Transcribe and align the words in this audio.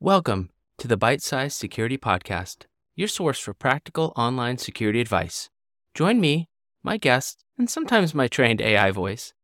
Welcome 0.00 0.50
to 0.76 0.86
the 0.86 0.96
Byte 0.96 1.22
Sized 1.22 1.56
Security 1.56 1.98
Podcast, 1.98 2.66
your 2.94 3.08
source 3.08 3.40
for 3.40 3.52
practical 3.52 4.12
online 4.14 4.56
security 4.56 5.00
advice. 5.00 5.50
Join 5.92 6.20
me, 6.20 6.48
my 6.84 6.98
guests, 6.98 7.42
and 7.58 7.68
sometimes 7.68 8.14
my 8.14 8.28
trained 8.28 8.60
AI 8.60 8.92
voice 8.92 9.34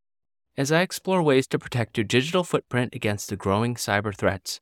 as 0.56 0.70
I 0.70 0.82
explore 0.82 1.24
ways 1.24 1.48
to 1.48 1.58
protect 1.58 1.98
your 1.98 2.04
digital 2.04 2.44
footprint 2.44 2.94
against 2.94 3.30
the 3.30 3.36
growing 3.36 3.74
cyber 3.74 4.14
threats. 4.14 4.60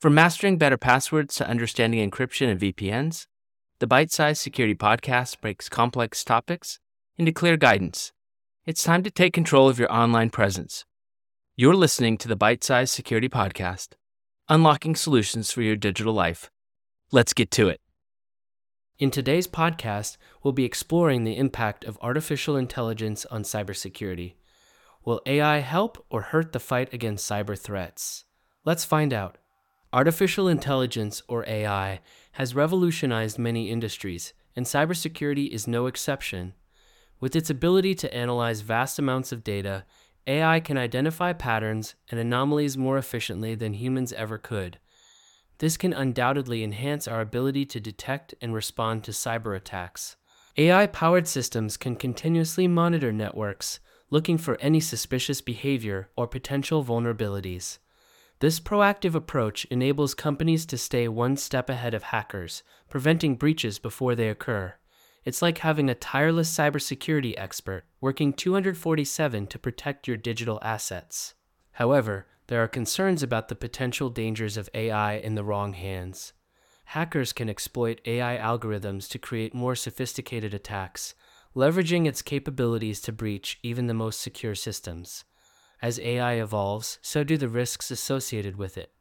From 0.00 0.14
mastering 0.14 0.58
better 0.58 0.76
passwords 0.76 1.34
to 1.34 1.48
understanding 1.48 2.08
encryption 2.08 2.48
and 2.48 2.60
VPNs, 2.60 3.26
the 3.80 3.88
Byte 3.88 4.12
Sized 4.12 4.40
Security 4.40 4.76
Podcast 4.76 5.40
breaks 5.40 5.68
complex 5.68 6.22
topics 6.22 6.78
into 7.16 7.32
clear 7.32 7.56
guidance. 7.56 8.12
It's 8.64 8.84
time 8.84 9.02
to 9.02 9.10
take 9.10 9.32
control 9.32 9.68
of 9.68 9.80
your 9.80 9.92
online 9.92 10.30
presence. 10.30 10.84
You're 11.56 11.74
listening 11.74 12.16
to 12.18 12.28
the 12.28 12.36
Bite 12.36 12.62
Size 12.62 12.92
Security 12.92 13.28
Podcast 13.28 13.94
unlocking 14.52 14.94
solutions 14.94 15.50
for 15.50 15.62
your 15.62 15.76
digital 15.76 16.12
life. 16.12 16.50
Let's 17.10 17.32
get 17.32 17.50
to 17.52 17.70
it. 17.70 17.80
In 18.98 19.10
today's 19.10 19.46
podcast, 19.46 20.18
we'll 20.42 20.52
be 20.52 20.66
exploring 20.66 21.24
the 21.24 21.38
impact 21.38 21.84
of 21.86 21.98
artificial 22.02 22.54
intelligence 22.54 23.24
on 23.30 23.44
cybersecurity. 23.44 24.34
Will 25.06 25.22
AI 25.24 25.60
help 25.60 26.04
or 26.10 26.20
hurt 26.20 26.52
the 26.52 26.60
fight 26.60 26.92
against 26.92 27.26
cyber 27.26 27.58
threats? 27.58 28.24
Let's 28.62 28.84
find 28.84 29.14
out. 29.14 29.38
Artificial 29.90 30.48
intelligence, 30.48 31.22
or 31.28 31.48
AI, 31.48 32.00
has 32.32 32.54
revolutionized 32.54 33.38
many 33.38 33.70
industries, 33.70 34.34
and 34.54 34.66
cybersecurity 34.66 35.48
is 35.48 35.66
no 35.66 35.86
exception. 35.86 36.52
With 37.20 37.34
its 37.34 37.48
ability 37.48 37.94
to 37.94 38.14
analyze 38.14 38.60
vast 38.60 38.98
amounts 38.98 39.32
of 39.32 39.44
data 39.44 39.86
AI 40.26 40.60
can 40.60 40.78
identify 40.78 41.32
patterns 41.32 41.94
and 42.10 42.20
anomalies 42.20 42.78
more 42.78 42.96
efficiently 42.98 43.54
than 43.54 43.74
humans 43.74 44.12
ever 44.12 44.38
could. 44.38 44.78
This 45.58 45.76
can 45.76 45.92
undoubtedly 45.92 46.62
enhance 46.62 47.08
our 47.08 47.20
ability 47.20 47.66
to 47.66 47.80
detect 47.80 48.34
and 48.40 48.54
respond 48.54 49.04
to 49.04 49.10
cyber 49.10 49.56
attacks. 49.56 50.16
AI 50.56 50.86
powered 50.86 51.26
systems 51.26 51.76
can 51.76 51.96
continuously 51.96 52.68
monitor 52.68 53.12
networks, 53.12 53.80
looking 54.10 54.38
for 54.38 54.60
any 54.60 54.80
suspicious 54.80 55.40
behavior 55.40 56.10
or 56.16 56.26
potential 56.26 56.84
vulnerabilities. 56.84 57.78
This 58.40 58.60
proactive 58.60 59.14
approach 59.14 59.64
enables 59.66 60.14
companies 60.14 60.66
to 60.66 60.76
stay 60.76 61.08
one 61.08 61.36
step 61.36 61.70
ahead 61.70 61.94
of 61.94 62.02
hackers, 62.02 62.62
preventing 62.90 63.36
breaches 63.36 63.78
before 63.78 64.14
they 64.14 64.28
occur. 64.28 64.74
It's 65.24 65.40
like 65.40 65.58
having 65.58 65.88
a 65.88 65.94
tireless 65.94 66.52
cybersecurity 66.52 67.34
expert 67.36 67.84
working 68.00 68.32
247 68.32 69.46
to 69.46 69.58
protect 69.58 70.08
your 70.08 70.16
digital 70.16 70.58
assets. 70.62 71.34
However, 71.72 72.26
there 72.48 72.62
are 72.62 72.68
concerns 72.68 73.22
about 73.22 73.48
the 73.48 73.54
potential 73.54 74.10
dangers 74.10 74.56
of 74.56 74.68
AI 74.74 75.14
in 75.14 75.36
the 75.36 75.44
wrong 75.44 75.74
hands. 75.74 76.32
Hackers 76.86 77.32
can 77.32 77.48
exploit 77.48 78.00
AI 78.04 78.36
algorithms 78.36 79.08
to 79.10 79.18
create 79.18 79.54
more 79.54 79.76
sophisticated 79.76 80.52
attacks, 80.52 81.14
leveraging 81.54 82.06
its 82.06 82.20
capabilities 82.20 83.00
to 83.02 83.12
breach 83.12 83.60
even 83.62 83.86
the 83.86 83.94
most 83.94 84.20
secure 84.20 84.56
systems. 84.56 85.24
As 85.80 86.00
AI 86.00 86.34
evolves, 86.34 86.98
so 87.00 87.22
do 87.22 87.36
the 87.36 87.48
risks 87.48 87.90
associated 87.90 88.56
with 88.56 88.76
it. 88.76 88.92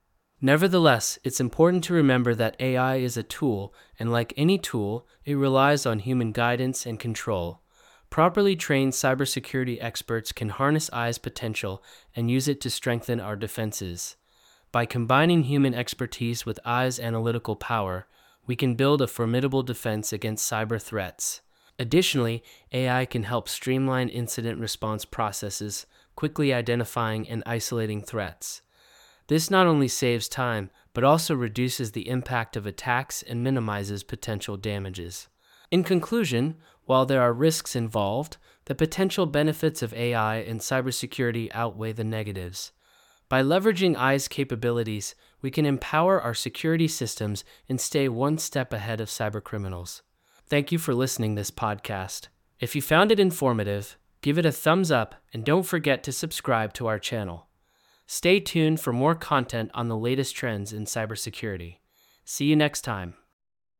Nevertheless, 0.44 1.20
it's 1.23 1.39
important 1.39 1.84
to 1.84 1.94
remember 1.94 2.34
that 2.34 2.59
AI 2.59 2.95
is 2.95 3.16
a 3.16 3.22
tool, 3.22 3.75
and 4.00 4.11
like 4.11 4.34
any 4.36 4.58
tool, 4.58 5.06
it 5.23 5.36
relies 5.36 5.86
on 5.86 6.00
human 6.00 6.31
guidance 6.31 6.88
and 6.88 7.00
control. 7.00 7.61
Properly 8.09 8.56
trained 8.56 8.94
cybersecurity 8.94 9.78
experts 9.80 10.31
can 10.31 10.50
harness 10.50 10.89
AI's 10.92 11.19
potential 11.19 11.84
and 12.16 12.31
use 12.31 12.47
it 12.47 12.59
to 12.62 12.72
strengthen 12.72 13.19
our 13.19 13.36
defenses. 13.36 14.16
By 14.72 14.88
combining 14.88 15.44
human 15.44 15.75
expertise 15.75 16.44
with 16.44 16.59
AI's 16.66 17.00
analytical 17.00 17.56
power, 17.56 18.08
we 18.47 18.56
can 18.56 18.73
build 18.73 19.02
a 19.03 19.08
formidable 19.08 19.62
defense 19.62 20.12
against 20.12 20.52
cyber 20.52 20.81
threats. 20.81 21.42
Additionally, 21.78 22.44
AI 22.73 23.06
can 23.06 23.23
help 23.23 23.47
streamline 23.47 24.09
incident 24.09 24.59
response 24.59 25.06
processes, 25.06 25.85
quickly 26.16 26.51
identifying 26.51 27.30
and 27.30 27.44
isolating 27.46 28.01
threats. 28.01 28.63
This 29.31 29.50
not 29.50 29.66
only 29.66 29.88
saves 29.88 30.28
time, 30.28 30.72
but 30.94 31.06
also 31.06 31.34
reduces 31.36 31.94
the 31.94 32.09
impact 32.09 32.58
of 32.58 32.66
attacks 32.66 33.24
and 33.24 33.42
minimizes 33.42 34.03
potential 34.03 34.58
damages. 34.58 35.30
In 35.72 35.86
conclusion, 35.86 36.58
while 36.84 37.06
there 37.06 37.22
are 37.22 37.31
risks 37.31 37.74
involved, 37.74 38.36
the 38.66 38.75
potential 38.75 39.25
benefits 39.25 39.81
of 39.81 39.94
AI 39.94 40.40
in 40.40 40.59
cybersecurity 40.59 41.50
outweigh 41.53 41.94
the 41.94 42.03
negatives. 42.03 42.74
By 43.30 43.42
leveraging 43.42 43.96
AI's 43.96 44.28
capabilities, 44.28 45.16
we 45.42 45.50
can 45.50 45.66
empower 45.66 46.22
our 46.22 46.34
security 46.34 46.90
systems 46.90 47.46
and 47.69 47.80
stay 47.80 48.09
one 48.09 48.38
step 48.38 48.74
ahead 48.74 49.00
of 49.00 49.08
cybercriminals. 49.08 50.02
Thank 50.46 50.74
you 50.74 50.78
for 50.78 50.94
listening 50.94 51.36
this 51.36 51.52
podcast. 51.52 52.28
If 52.59 52.75
you 52.75 52.81
found 52.81 53.13
it 53.13 53.19
informative, 53.22 53.98
give 54.22 54.38
it 54.38 54.46
a 54.46 54.52
thumbs 54.52 54.92
up 54.92 55.16
and 55.31 55.46
don't 55.46 55.63
forget 55.63 56.03
to 56.03 56.12
subscribe 56.12 56.74
to 56.74 56.88
our 56.88 57.00
channel. 57.00 57.48
Stay 58.14 58.42
tuned 58.42 58.82
for 58.82 58.92
more 58.92 59.16
content 59.16 59.72
on 59.74 59.88
the 59.88 59.96
latest 59.96 60.36
trends 60.36 60.74
in 60.74 60.84
cybersecurity. 60.84 61.78
See 62.26 62.44
you 62.44 62.58
next 62.58 62.82
time. 62.82 63.14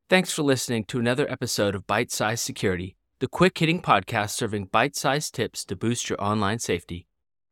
Thanks 0.09 0.31
for 0.31 0.42
listening 0.42 0.86
to 0.86 1.00
another 1.00 1.30
episode 1.30 1.75
of 1.75 1.86
Byte 1.86 2.12
Sized 2.12 2.42
Security, 2.42 2.96
the 3.19 3.28
quick 3.28 3.58
hitting 3.58 3.81
podcast 3.81 4.30
serving 4.30 4.69
bite 4.72 4.96
sized 4.96 5.36
tips 5.36 5.66
to 5.66 5.75
boost 5.75 6.09
your 6.09 6.24
online 6.24 6.59
safety. 6.59 7.08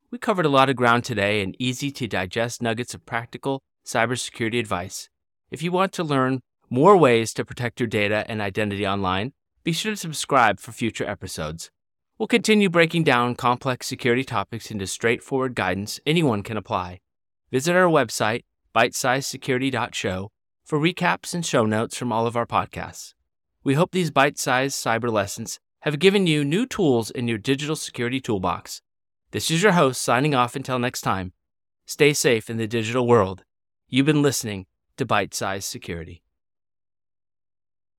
We 0.10 0.20
covered 0.20 0.46
a 0.46 0.56
lot 0.58 0.70
of 0.70 0.78
ground 0.78 1.04
today 1.04 1.42
and 1.42 1.54
easy 1.60 1.92
to 1.92 2.08
digest 2.08 2.62
nuggets 2.62 2.94
of 2.94 3.06
practical 3.06 3.62
cybersecurity 3.86 4.58
advice. 4.58 5.10
If 5.52 5.62
you 5.62 5.74
want 5.74 5.92
to 5.94 6.04
learn 6.06 6.40
more 6.70 6.96
ways 6.96 7.34
to 7.34 7.44
protect 7.44 7.82
your 7.82 7.88
data 7.88 8.24
and 8.30 8.42
identity 8.42 8.88
online, 8.88 9.34
be 9.66 9.74
sure 9.74 9.92
to 9.92 9.98
subscribe 9.98 10.62
for 10.62 10.72
future 10.72 11.06
episodes. 11.06 11.72
We'll 12.19 12.28
continue 12.28 12.69
breaking 12.69 13.06
down 13.06 13.35
complex 13.35 13.88
security 13.88 14.25
topics 14.25 14.69
into 14.69 14.85
straightforward 14.88 15.56
guidance 15.56 16.02
anyone 16.06 16.44
can 16.44 16.57
apply. 16.57 17.00
Visit 17.50 17.78
our 17.78 17.88
website, 17.88 18.44
bitesizesecurity.show, 18.75 20.30
for 20.66 20.78
recaps 20.78 21.34
and 21.34 21.46
show 21.46 21.66
notes 21.66 21.96
from 21.96 22.12
all 22.12 22.28
of 22.28 22.35
our 22.35 22.46
podcasts. 22.46 23.13
We 23.63 23.75
hope 23.75 23.94
these 23.94 24.12
bite 24.12 24.38
sized 24.38 24.75
cyber 24.75 25.09
lessons 25.09 25.62
have 25.84 26.00
given 26.00 26.28
you 26.28 26.44
new 26.44 26.66
tools 26.66 27.09
in 27.09 27.30
your 27.30 27.38
digital 27.38 27.78
security 27.78 28.19
toolbox. 28.19 28.81
This 29.31 29.50
is 29.50 29.63
your 29.63 29.72
host 29.72 30.01
signing 30.01 30.36
off 30.36 30.57
until 30.57 30.78
next 30.78 31.01
time. 31.03 31.31
Stay 31.86 32.12
safe 32.12 32.50
in 32.50 32.57
the 32.57 32.68
digital 32.68 33.07
world. 33.07 33.46
You've 33.88 34.06
been 34.06 34.22
listening 34.22 34.66
to 34.97 35.06
Byte 35.06 35.34
Sized 35.34 35.69
Security. 35.69 36.22